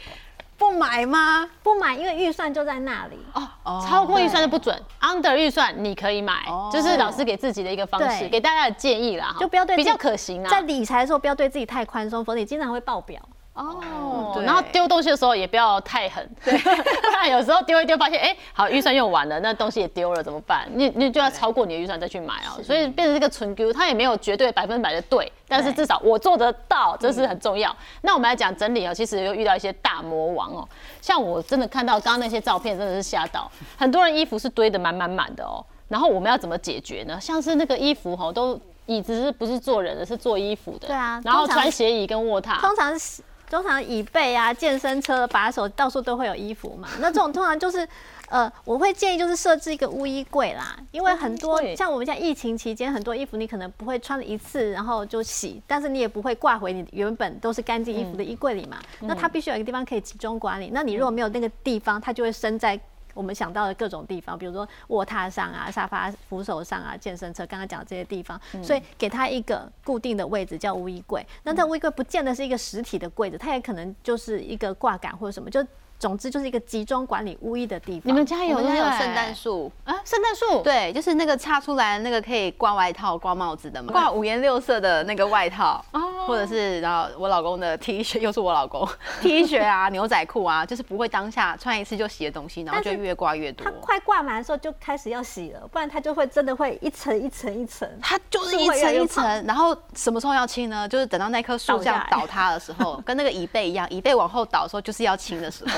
[0.57, 1.47] 不买吗？
[1.63, 3.87] 不买，因为预算就在那里哦。
[3.87, 10.49] 超过预算就不准，under 预算你可以买，就是老师给自己的一个方式，给大家的建议啦，就不要对比较可行啊。
[10.49, 13.21] 在理财的时候，不要对自己太宽松，否则你经常会爆表。
[13.55, 20.67] 哦，然后丢东西的时候也不要太狠，对， 不然有时候丢一丢，发现哎，好预算用完了，那东西也丢了怎么办？
[20.73, 27.77] 你你就要超过你的预算再去买啊，所以变成这个纯丢，它也没有绝对百分百的对，但是至少我做得到，这是很重要。
[28.01, 30.69] 那我们来讲整理哦，其实又遇到一些大魔王哦，
[31.03, 37.21] 像我真的看到刚刚那些照片，真的是吓到，很多人衣服是堆得满满满的哦，然后我们要怎么解决呢？
[37.21, 43.23] 像是那个衣服哈，都椅子是不是坐人的，是坐衣服的，对啊，然后穿鞋椅跟卧榻，通常是。
[43.53, 47.87] 通常椅背啊、健身车的把手到处都会有衣服嘛， 那这种通常就是，
[48.31, 62.81] 呃，我会建议就是设置一个污衣柜啦，因为很多像我们现在疫情期间，很多衣服你可能不会穿了一次然后就洗，但是你也不会挂回你原本都是干净衣服的衣柜里嘛，那它必须有一个地方可以集中管理，那你如果没有那个地方，它就会生在。
[63.15, 71.27] 我们想到的各种地方，比如说卧榻上啊、沙发扶手上啊、健身车，刚刚讲这些地方，所以给他一个固定的位置叫污衣柜。
[71.43, 75.65] 那这污衣柜不见得是一个实体的柜子，它也可能就是一个挂杆或者什么，就
[75.99, 78.03] 总之就是一个集中管理污衣的地方。
[78.05, 79.95] 你们家有有圣诞树啊？
[80.05, 80.63] 圣诞树？
[80.63, 85.85] 对，就是那个插出来那个可以挂外套、挂帽子的嘛，挂五颜六色的那个外套。
[85.93, 86.12] 哦。
[86.27, 88.89] 或者是然后我老公的 T 恤，又是我老公
[89.21, 93.71] T 恤啊、牛仔裤啊，就是不会当下穿一次就洗的东西，然后就越挂越多它。
[93.81, 97.89] 快挂满的时候就开始要洗了，不然它就会真的会一层一层一层。
[98.01, 100.89] 它就是一层一层，然后什么时候要清呢？
[100.89, 105.73] 就是等到那棵树这样倒塌的时候，跟那个椅背一样，椅背往后倒的时候就是要清的时候。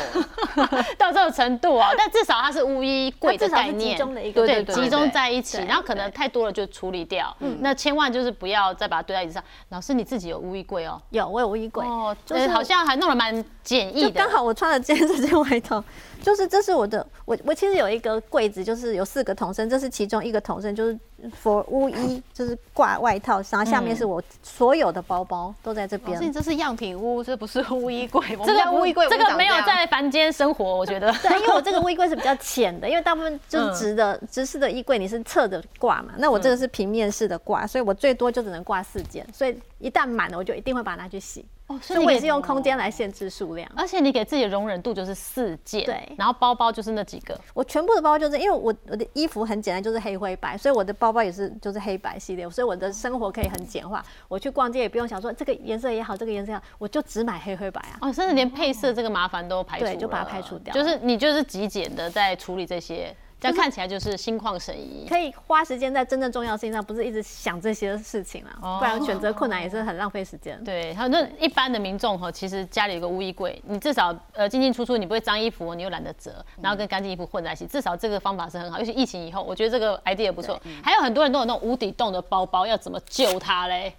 [0.99, 7.35] 到这种程度哦，但至少它是乌衣柜的概念，集中的一个对，对对集中在一起，然后可能太多了就处理掉。
[7.61, 9.43] 那千万就是不要再把它堆在椅子上。
[9.71, 11.01] 老师你自己有污衣柜哦？
[11.11, 14.11] 有，我有无衣柜，哦，就是呃好像还弄得蛮简易的。
[14.11, 15.83] 刚好我穿了今天这件外套，
[16.25, 20.99] 就是这是我的，我我其实有一个柜子，就是有四个桶身，这是其中一个桶身，就是
[21.43, 26.27] for 污衣，就是挂外套，然后下面是我所有的包包都在这边老师，。
[26.27, 28.27] 你这是样品屋，这不是污衣柜。
[28.31, 31.13] 这个们家污衣柜这个没有在凡间生活，我觉得。
[31.23, 41.45] 对，因为我这个衣柜是比较浅的，因为大部分就是直的、直式的衣柜，你是侧着挂嘛，那我这个是平面式的挂，所以我最多就只能挂四件，所以一旦满了，我就一定会把它拿去洗。
[41.67, 43.67] 哦，所以我也是用空间来限制数量。
[43.75, 54.05] 而且你给自己的容忍度就是四件，对然后包包就是那几个，我全部的包包就是因为我我的衣服很简单，就是黑灰白，所以我的包包也是就是黑白系列，所以我的生活可以很简化。
[54.29, 57.99] 我去逛街也不用想说这个颜色也好，这个颜色也好，我就只买黑灰白啊。
[58.03, 65.07] 哦，甚至连配色这个麻烦都排除了，对就把它排除掉就是你就是极简的在处理这些，这样看起来就是心旷神怡。
[65.07, 70.63] 可以花时间在真正重要的事情上，不是一直想这些事情啊，哦不然选择困难也是很浪费时间。
[70.65, 78.79] 对，还有那一般的民众哈，其实家里有个污衣柜，你至少呃进进出出，你不会脏衣服，你又懒得折，然后跟干净衣服混在一起，至少这个方法是很好。
[78.79, 80.59] 尤其疫情以后，我觉得这个 idea 不错。
[80.83, 83.95] 还有很多人都有那种无底洞的包包，要怎么救它嘞？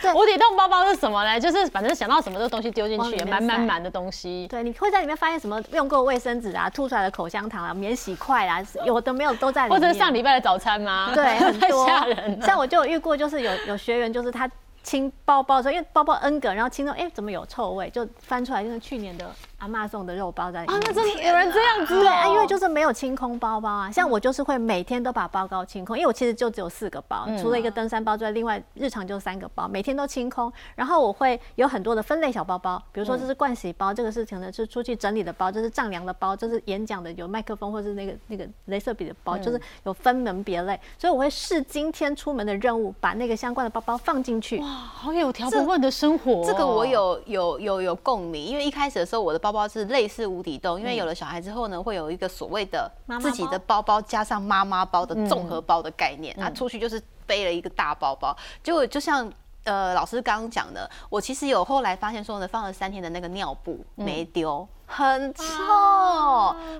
[0.00, 1.38] 对无底洞包包是什么嘞？
[1.38, 4.46] 就是反正想到什么这个东西丢进去，满满满的东西。
[4.48, 9.80] 对，你会在里面发现什么用过卫生纸啊，吐出来的口香糖啊，免洗筷啊，有的没有都在里面。
[9.80, 11.10] 或者是上礼拜的早餐吗？
[11.14, 12.46] 对，很 多太吓人了。
[12.46, 14.50] 像我就有遇过，就是有有学员，就是他
[14.82, 19.30] 清包包的时候，因为包包 N 个，然后清到哎、怎么有臭味，就翻出来就是去年的
[19.62, 20.76] 阿妈送的肉包在里面。
[20.76, 22.00] 啊，那真的 有人这样子、哦？
[22.00, 30.52] 对啊，因为就是没有清空包包啊，像我就是会每天都把包包清空，因为我其实就只有四个包，除了一个登山包之外，另外日常就三个包，每天都清空。
[30.74, 44.58] 然后我会有很多的分类小包包，比如说这是盥洗包，这个是可能是出去整理的包，这是丈量的包，这是演讲的有麦克风或是那个那个镭射笔的包，就是有分门别类，所以我会视今天出门的任务，把那个相关的包包放进去。
[44.58, 53.82] 哇，好有条不紊的生活哦、这个我有有有有共鸣，因为一开始的时候我的包包包是类似无底洞，因为有了小孩之后呢，会有一个所谓的自己的包。
[53.82, 59.30] 包加上妈妈包的综合包的概念，啊，出去就是背了一个大包包，结果就像。
[59.64, 65.44] 呃，老师刚刚讲的，我其实有后来发现说呢，放了三天的那个尿布没丢，很臭。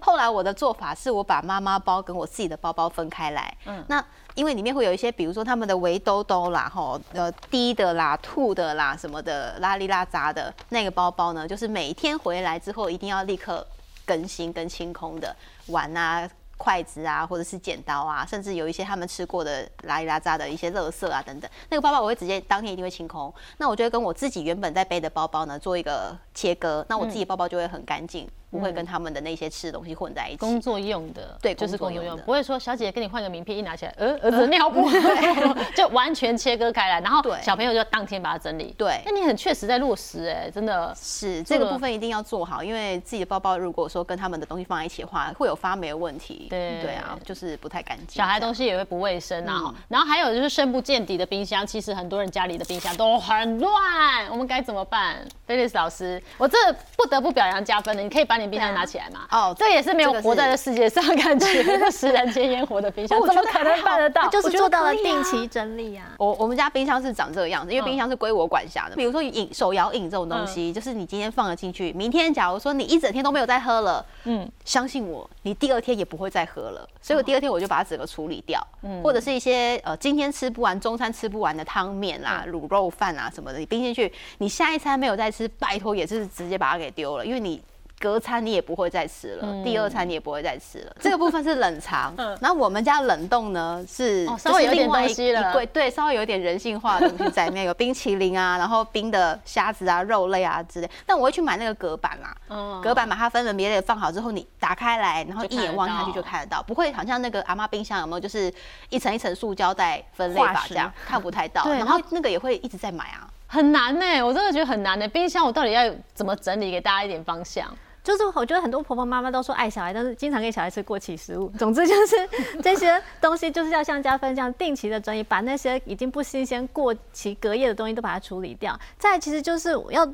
[0.01, 3.85] 后来我的做法是我把妈妈包跟我自己的包包分开来，嗯。
[3.87, 13.67] 那因为里面会有一些，比如说他们的围兜兜啦，吼，呃，低的啦、吐的啦什么的，拉里拉杂的那个包包呢，就是每天回来之后一定要立刻
[14.05, 15.35] 更新跟清空的
[15.67, 16.29] 碗啊。
[16.59, 23.35] 筷子啊，或者是剪刀啊，甚至有一些他们吃过的拉里拉杂的一些垃圾啊等等，那个包包我会直接当天一定会清空。
[23.57, 30.37] 那我就会跟我自己原本在背的包包呢做一个切割，那我自己包包就会很干净，不会跟他们的那些吃的东西混在一起。
[30.37, 34.89] 工作用的，对就是工作用，的不会说小姐姐跟你换个名片，一拿起来，呃，儿子尿布，
[35.75, 38.75] 就完全切割开来，然后对小朋友就当天把它整理。
[38.77, 40.95] 对那你很确实在落实，哎，真的。
[40.95, 46.47] 是这个部分一定要做好，因为自己的包包如果说跟他们的东西放在一起的话，会有发霉的问题。
[46.51, 48.17] 对对啊，就是不太干净。
[48.17, 55.17] 小孩东西也会不卫生啊，嗯然后还有就是深不见底的冰箱，其实很多人家里的冰箱都很乱，我们该怎么办？
[55.47, 56.57] 菲利斯老师，我这
[56.97, 59.21] 不得不表扬加分的，你可以把你冰箱拿起来嘛？
[59.31, 64.29] 哦这也是没有活在这世界上，感觉食人间烟火的冰箱， 怎么可能办得到？
[64.29, 66.07] 就是做到了定期整理啊。
[66.19, 68.97] 我我们家冰箱是长这个样子，因为嗯冰箱是归我管辖的。
[68.97, 76.89] 比如说饮手摇饮这种东西，就是你今天放了进去，明天假如说你一整天都没有再喝了，嗯嗯，相信我，你第二天也不会再喝了。
[77.01, 87.61] 所以我第二天我就把它整个处理掉，嗯或者是一些呃今天吃不完中餐吃不完的汤面啦、嗯卤肉饭啊什么的，你冰进去，你下一餐没有再吃，拜托也是直接把它给丢了，因为你。
[88.03, 90.93] 隔餐你也不会再吃了，嗯第二餐你也不会再吃了。
[90.99, 100.91] 这个部分是冷藏，然后我们家冷冻呢是哦稍微有点东西了对，稍微有一点人性化的东西在里面，有冰淇淋啊，然后冰的虾子啊、肉类啊之类。
[101.07, 108.53] 但我会去买那个隔板啦，嗯隔板把它分门别类放好之后，你打开来，然后一眼望下去就看得到，不会好像那个阿妈冰箱有没有，就是
[108.89, 111.65] 一层一层塑胶袋分类化石法这样看不太到。
[111.73, 113.29] 然后那个也会一直在买啊。
[113.47, 115.07] 很难呢，我真的觉得很难呢。
[115.09, 115.83] 冰箱我到底要
[116.15, 117.69] 怎么整理，给大家一点方向？
[118.03, 121.49] 就是我觉得很多婆婆妈妈都说爱小孩，但是经常给小孩吃过期食物。
[121.59, 122.17] 总之就是
[122.63, 128.79] 这些东西就是要像加分这样定期的整理，把那些已经不新鲜、过期、隔夜的东西都把它处理掉。
[128.99, 130.09] 再其实就是要。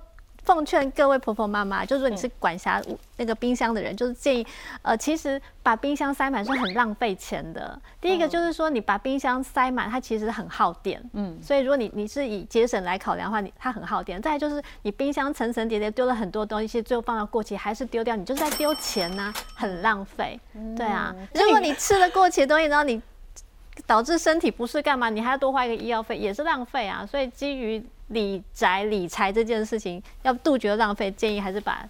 [0.49, 2.83] 奉劝各位婆婆妈妈，就是说你是管辖
[3.19, 4.47] 那个冰箱的人，就是建议，
[4.81, 7.79] 呃，其实把冰箱塞满是很浪费钱的。
[8.01, 14.23] 第一个就是说，你把冰箱塞满，它其实很耗电，嗯，所以如果你你是以节省来考量的话，你它很耗电。
[14.23, 20.41] 再就是你冰箱层层叠叠丢了很多东西，最后放到过期还是丢掉，你就是在丢钱呐，很浪费。
[20.75, 23.03] 对啊，如果你吃了过期的东西，然后你
[23.87, 25.11] 导致身体不适干嘛？
[25.11, 27.05] 你还要多花一个医药费，也是浪费啊。
[27.05, 31.89] 所以基于理宅理财这件事情，要杜绝浪费，建议还是把。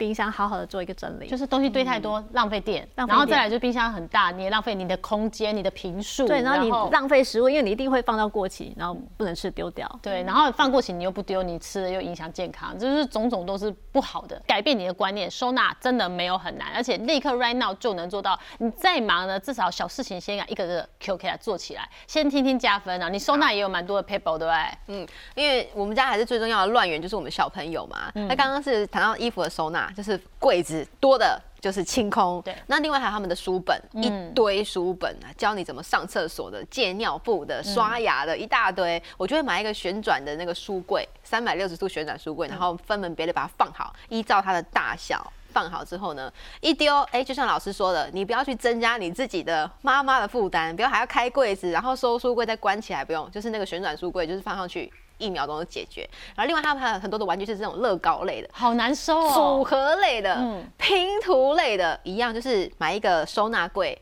[0.00, 6.26] 冰箱好好的做一个整理，就是东西堆太多，浪费电，然后再来就冰箱很大，你也浪费你的空间、你的平数。
[6.26, 9.86] 对，然后你浪费食物，因为你一定会放到过期，然后不能吃丢掉。
[10.00, 14.40] 对，然后放过期你又不丢，你吃了又影响健康，就是种种都是不好的。
[14.46, 18.40] 改变你的观念，收纳真的没有很难，而且立刻 right now 就能做到。
[18.56, 23.10] 你再忙呢，至少小事情先一个个 Q 给它做起来，先听听加分啊。
[23.10, 24.56] 你收纳也有蛮多的 paper，对不对？
[24.86, 28.10] 嗯，因为我们家还是最重要的乱源就是我们小朋友嘛。
[28.14, 30.86] 那刚刚是谈到衣服的收纳，就是柜子。
[30.98, 32.54] 多的就是清空，对。
[32.66, 39.02] 那另外还有他们的书本，一堆书本啊，教你怎么上厕所的、借尿布的、刷牙的，一大堆。
[39.16, 54.92] 我就会买一个旋转的那个书柜，三百六十度旋转书柜，然后分门别类把它放好，依照它的大小放好之后呢，一丢，哎，就像老师说的，你不要去增加你自己的妈妈的负担，不要还要开柜子，然后收书柜再关起来，不用，就是那个旋转书柜，就是放上去。
[55.20, 59.32] 一秒钟就解决，然后另外他们还有很多的玩具是这种乐高类的，好难收哦。
[59.32, 63.96] 组合类的，嗯，拼图类的，一样就是买一个收纳柜，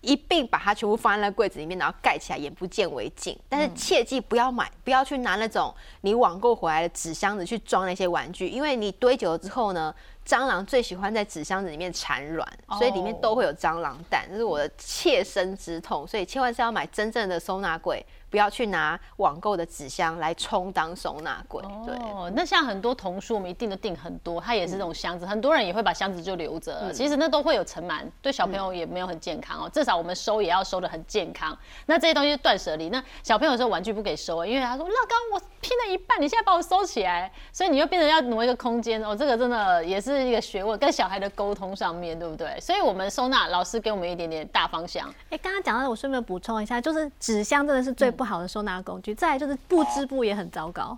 [0.00, 3.38] 一并把它全部放在那柜子里面，然后盖起来，眼不见为净。
[3.48, 9.94] 但是切记不要买，不要去拿那种你网购回来的纸箱子去装那些玩具，因为你堆久了之后呢，
[10.26, 12.48] 蟑螂最喜欢在纸箱子里面产卵，
[12.78, 18.04] 所以里面都会有蟑螂蛋，这是我的切身之痛，所以千万是要买真正的收纳柜。
[18.32, 21.62] 不要去拿网购的纸箱来充当收纳柜。
[21.84, 21.94] 对，
[22.34, 26.90] 那像很多童书，我们一定都订很多，它也是这种箱子，很多人也会把箱子就留着。
[26.94, 29.70] 其实那都会有尘螨，对小朋友也没有很健康哦。
[29.70, 31.56] 至少我们收也要收的很健康。
[31.84, 39.14] 那这些东西断舍离，那小朋友说玩具不给收，因为他说乐高我拼了一半，你现在把我收起来，所以你又变成要挪一个空间哦。
[39.14, 42.58] 这个真的也是一个学问，跟小孩的沟通上面对不对？
[42.58, 45.06] 所以我们收纳老师给我们一点点大方向。
[45.28, 48.21] 哎，刚刚讲到，我顺便补充一下，就是纸箱真的是最不。
[48.22, 50.96] 不好的收纳工具，再来就是布织布也很糟糕，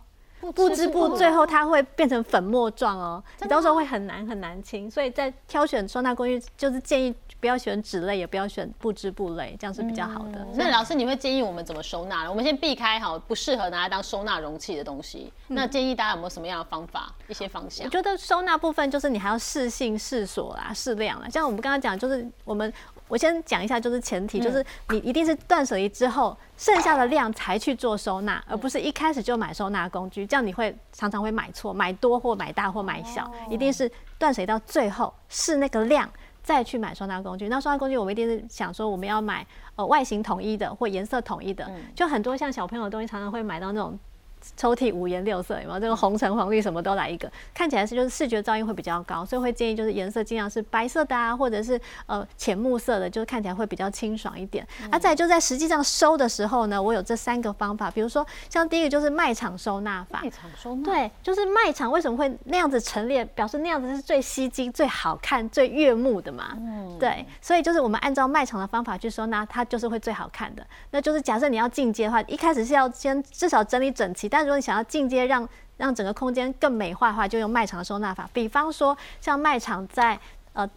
[0.54, 10.46] 布织布最后它会变成粉末状哦，你到时候会很难很难清，所以在挑选收纳工具，就是建议不要选纸类，也不要选布织布类，这样是比较好的。
[10.54, 12.28] 那老师你会建议我们怎么收纳呢？
[12.28, 15.32] 我们先避开哈不适合拿来当收纳容器的东西。
[15.48, 17.86] 那建议大家有没有什么样的方法、一些方向？
[17.86, 21.28] 我觉得收纳部分就是你还要适性、适所啦、适量啦。
[21.30, 22.70] 像我们刚刚讲，就是我们。
[23.08, 36.10] 我先讲一下，就是前提，就是你一定是断舍离之后，剩下的量才去做收纳，而不是一开始就买收纳工具，这样你会常常会买错，买多或买大或买小，一定是断舍离到最后是那个量
[36.42, 37.48] 再去买收纳工具。
[37.48, 43.98] 那收纳工具我们一定是想说，我们要买呃外形统一的或颜色统一的，就很多像小朋友的东西，常常会买到那种。
[44.56, 54.66] 抽屉五颜六色，有没有这个红橙黄绿什么都来一个，看起来是就是视觉噪音会比较高，所以会建议就是颜色尽量是白色的啊，或者是呃浅木色的，就是看起来会比较清爽一点。
[54.90, 60.20] 啊，再就在实际上收的时候呢，我有这三个方法，比如说像第一个就是卖场收纳法。
[60.22, 60.84] 卖场收纳。
[60.84, 66.56] 对，就是卖场为什么会那样子陈列，表示那样子是最吸睛、最好看、最悦目的嘛。
[66.58, 66.98] 嗯。
[66.98, 70.66] 对，所以就是我们按照卖场的方法去收纳，它就是会最好看的。
[70.90, 74.28] 那就是假设你要进阶的话，一开始是要先至少整理整齐。
[74.34, 78.28] 但如果你想要进阶，让让整个空间更美化的话，就用卖场的收纳法。
[78.32, 80.18] 比方说，像卖场在
[80.54, 80.68] 呃，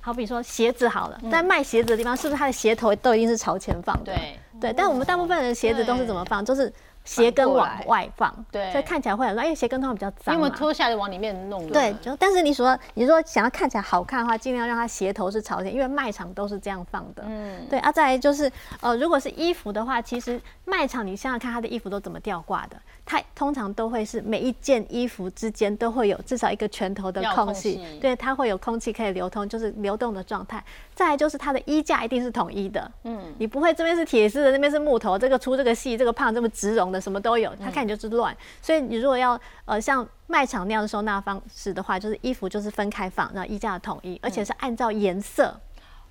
[0.00, 4.12] 好比说鞋子好了，在卖鞋子的地方，是不是它的鞋头都一定是朝前放的？
[4.12, 4.72] 对对。
[4.72, 6.44] 但我们大部分人的鞋子都是怎么放？
[6.44, 6.72] 就是。
[7.06, 11.68] 鞋跟往外放，对，所以看起来会很乱，因为鞋跟通常比较脏因为脱下来往里面弄。
[11.68, 17.22] 对，就但是你说你说想要看起来好看的话，尽量让它鞋头是朝前，因为卖场都是这样放的。
[17.26, 18.50] 嗯，对啊，再来就是
[18.80, 22.76] 呃，如果是衣服的话，其实卖场你想想看，它的衣服都怎么吊挂的？
[23.06, 30.64] 它通常都会是每一件衣服之间都会有至少一个拳头的空隙，对，它会有空气可以流通，就是流动的状态。
[30.94, 38.34] 再来就是它的衣架一定是统一的，嗯，你不会这边是铁丝的，那边是木头，这个粗这个细，这个胖这么直绒的什么都有，它看你就是乱。
[38.62, 45.54] 所以你如果要呃像卖场那样的收纳方式的话，就是衣服就是分开放，然后衣架统一，而且是按照颜色。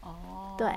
[0.01, 0.67] 哦，对。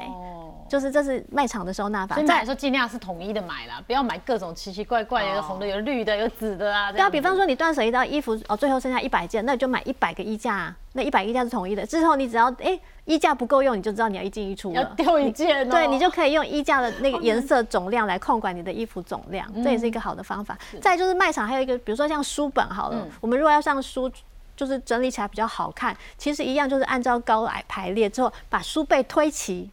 [0.68, 2.14] 就是这是卖场的收纳法。
[2.16, 6.92] 所以买的时候尽量是统一的买啦，不要买各种奇奇怪怪，有红的、有绿的、有紫的啊。
[6.92, 11.86] 对啊，比方说你断舍离到衣服哦，最后剩下一百件，那你就买一百个衣架，那一百个衣架是统一的。
[11.86, 15.68] 之后你只要哎衣架不够用，你就知道你要一进一出了，要丢一件。
[15.68, 20.58] 对，你就可以用衣架的那个颜色总量来控管你的衣服总量，这也是一个好的方法。
[20.80, 24.10] 再就是卖场还有一个，比如说像书本好了，我们如果要上书。
[24.56, 29.70] 就是整理起来比较好看，其实一样就是按照高矮排列之后，把书背推齐。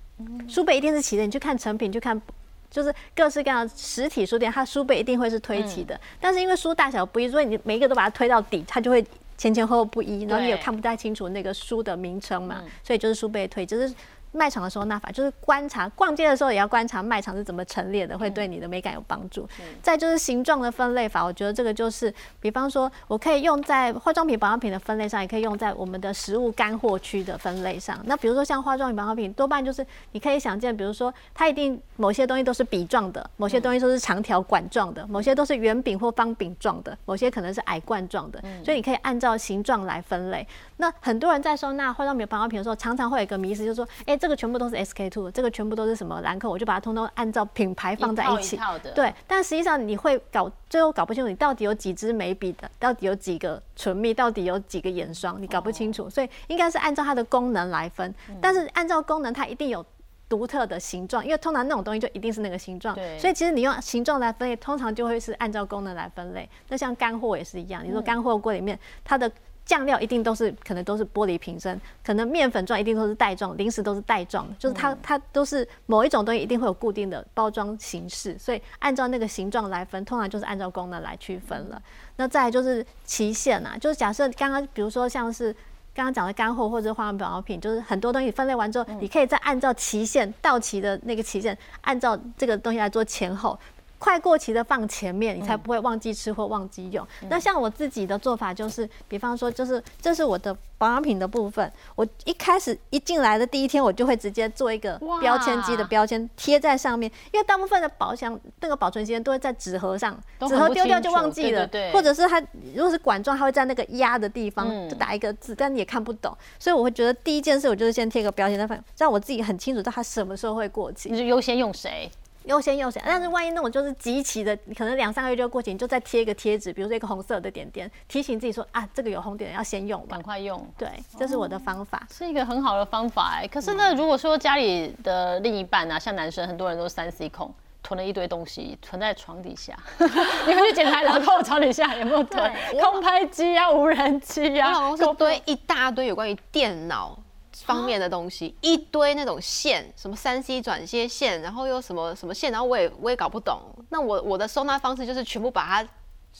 [0.47, 2.21] 书背一定是齐的，你去看成品，去看
[2.69, 5.99] 就是各式各样的实体书店，它书背一定会是推齐的。
[6.19, 9.05] 但是因为书大小不一，所以你每一个都把它推到底，它就会
[9.37, 12.63] 前前后后不一，然后你也看不太清楚那个书的名称嘛。
[12.83, 13.93] 所以就是书背推，就是。
[14.33, 19.47] 卖场的收纳法就是观察，逛街的时候也要观察卖场是怎么陈列的，会对你的美感有帮助。
[19.81, 27.99] 再就是形状的分类法，我觉得这个就是，比方说我可以用在化妆品、保养品的分类上，也可以用在我们的食物干货区的分类上。
[28.05, 40.47] 那比如说像化妆品、保养品，多半就是你可以想见，比如说它一定某些东西都是笔状的，某些东西都是长条管状的，某些都是圆饼或方饼状的，某些可能是矮罐状的，所以你可以按照形状来分类。
[40.77, 44.17] 那很多人在收纳化妆品、保养品的时候，常常会有一个迷思，就是说，哎。
[44.23, 48.57] 这个全部都是 SK two，这个全部都是什么兰蔻，我就把它通通按照品牌放在一起。
[48.95, 56.09] 对，但实际上你会搞，最后搞不清楚你到底有几支眉笔的，到底有几个唇蜜，到底有几个眼霜，你搞不清楚。
[56.09, 59.85] 所以应该是按照它的功能来分，但是按照功能它一定有
[60.29, 62.95] 独特的形状，因为通常那种东西就一定是那个形状。
[63.19, 66.49] 所以其实你用形状来分类，通常就会是按照功能来分类。
[66.69, 69.29] 那像干货也是一样，你说干货柜里面它的。
[69.65, 81.81] 酱料一定都是可能都是玻璃瓶身，可能面粉状一定都是袋状，零食都是袋状，就是它它都是某一种东西一定会有固定的包装形式，所以按照那个形状来分，通常就是按照功能来区分了。
[82.17, 85.53] 那再就是期限啊，就是假设刚刚比如说像是
[85.95, 93.57] 刚刚讲的干货或者化妆保养品，就是很多东西分类完之后，你可以再按照期限到期的那个期限，按照这个东西来做前后。
[94.03, 97.07] 快过期的放前面，你才不会忘记吃或忘记用。
[97.29, 112.41] 那像我自己的做法就是，比方说，就是这是我的保养品的部分，我一开始一进来的第一天，我就会直接做一个标签机的标签贴在上面，因为大部分的保箱那个保存时间都会在纸盒上，纸盒丢掉就忘记了，或者是它
[112.75, 121.09] 如果是管状，它会在那个压的地方就打一个字，但你也看不懂，所以我会觉得第一件事我就是先贴个标签在上，让我自己很清楚到它什么时候会过期。
[121.09, 122.11] 你就优先用谁？
[122.45, 130.65] 优先优先，但是万一那种就是极其的，可能两三个月就过期，你就再贴一个贴纸，比如说一个红色的点点，提醒自己说啊，这个有红点要先用，赶快用。
[130.77, 130.87] 对，
[131.17, 133.47] 这是我的方法，是一个很好的方法哎。
[133.47, 144.67] 可是呢，如果说家里的另一半啊，像男生，很多人都三 C 控，囤了一堆东西，存在床底下， 你们去检查老公床底下有没有囤空拍机啊、无人机啊？
[144.69, 147.17] 我老公是堆一大堆有关于电脑。
[147.53, 153.61] 方面的东西一堆那种线，什么三 C 转接线，然后又什么什么线，然后我也我也搞不懂。
[153.89, 155.89] 那我我的收纳方式就是全部把它。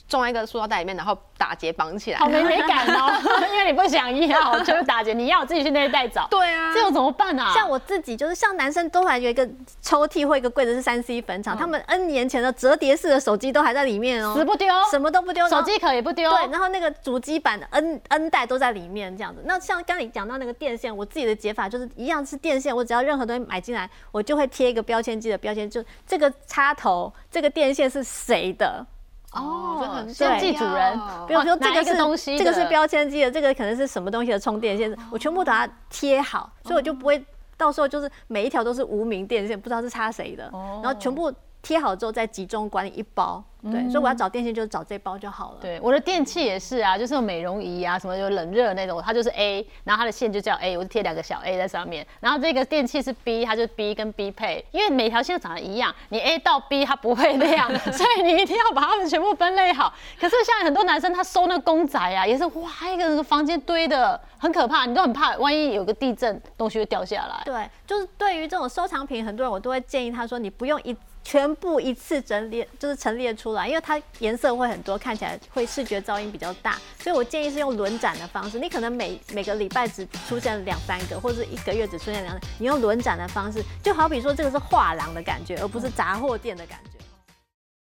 [0.08, 3.12] 装在一个塑料袋里面，然后打结绑起来，好没美感哦。
[3.52, 6.28] 因为你不想要，就是打结，你要自己去那一袋找。
[6.30, 7.52] 对啊，这种怎么办啊？
[7.54, 9.48] 像我自己，就是像男生都还有一个
[9.82, 16.30] 抽屉或一个柜子是三 C 坟场，他们 N 年前的折叠式的手机都还在里面哦，死不丢，什么都不丢，手机壳也不丢。
[16.32, 19.42] 对，然后那个主机板的 N N 代都在里面，这样子。
[19.46, 28.86] 那像刚你讲到那个电线，我自己的解法就是一样是电线，我只要任何东西买进来，我就会贴一个标签机的标签，就这个插头，这个电线是谁的。
[29.34, 37.24] 哦，先记主人，比如说这个是东西，这个是标签机的，这个可能是什么东西的充电线，我全部把它贴好，所以我就不会
[37.58, 40.50] 到时候就是每一条都是无名电线，不知道是插谁的，
[40.82, 43.44] 然后全部贴好之后再集中管理一包。
[43.72, 45.58] 对，所以我要找电线，就是找这包就好了。
[45.62, 52.06] 对，我的电器也是啊，就是美容仪啊，什么有冷热那种，它就是 A，然后它的线就叫 A，我就贴两个小 A 在上面。
[52.20, 59.94] 然后这个电器是 B，它就 B 跟 B 配，因为每条线长得一样，你 A 到 B 它不会那样， 所以你一定要把它们全部分类好。
[60.20, 67.42] 可是像很多男生他收那公仔啊，也是哇，一个个房间堆的很可怕，你都很怕，万一有个地震，东西会掉下来。
[67.46, 70.94] 对，就是对于这种收藏品，很多人我都会建议他说，你不用一。
[71.24, 78.60] 全部一次整列就是陈列出来，因为它颜色会很多，看起来会视觉噪音比较大，所以我建议是用轮展的方式。
[78.60, 87.03] 你可能每每个礼拜只出现两三个，或者一个月只出现两，你用轮展的方式，就好比说这个是画廊的感觉，而不是杂货店的感觉。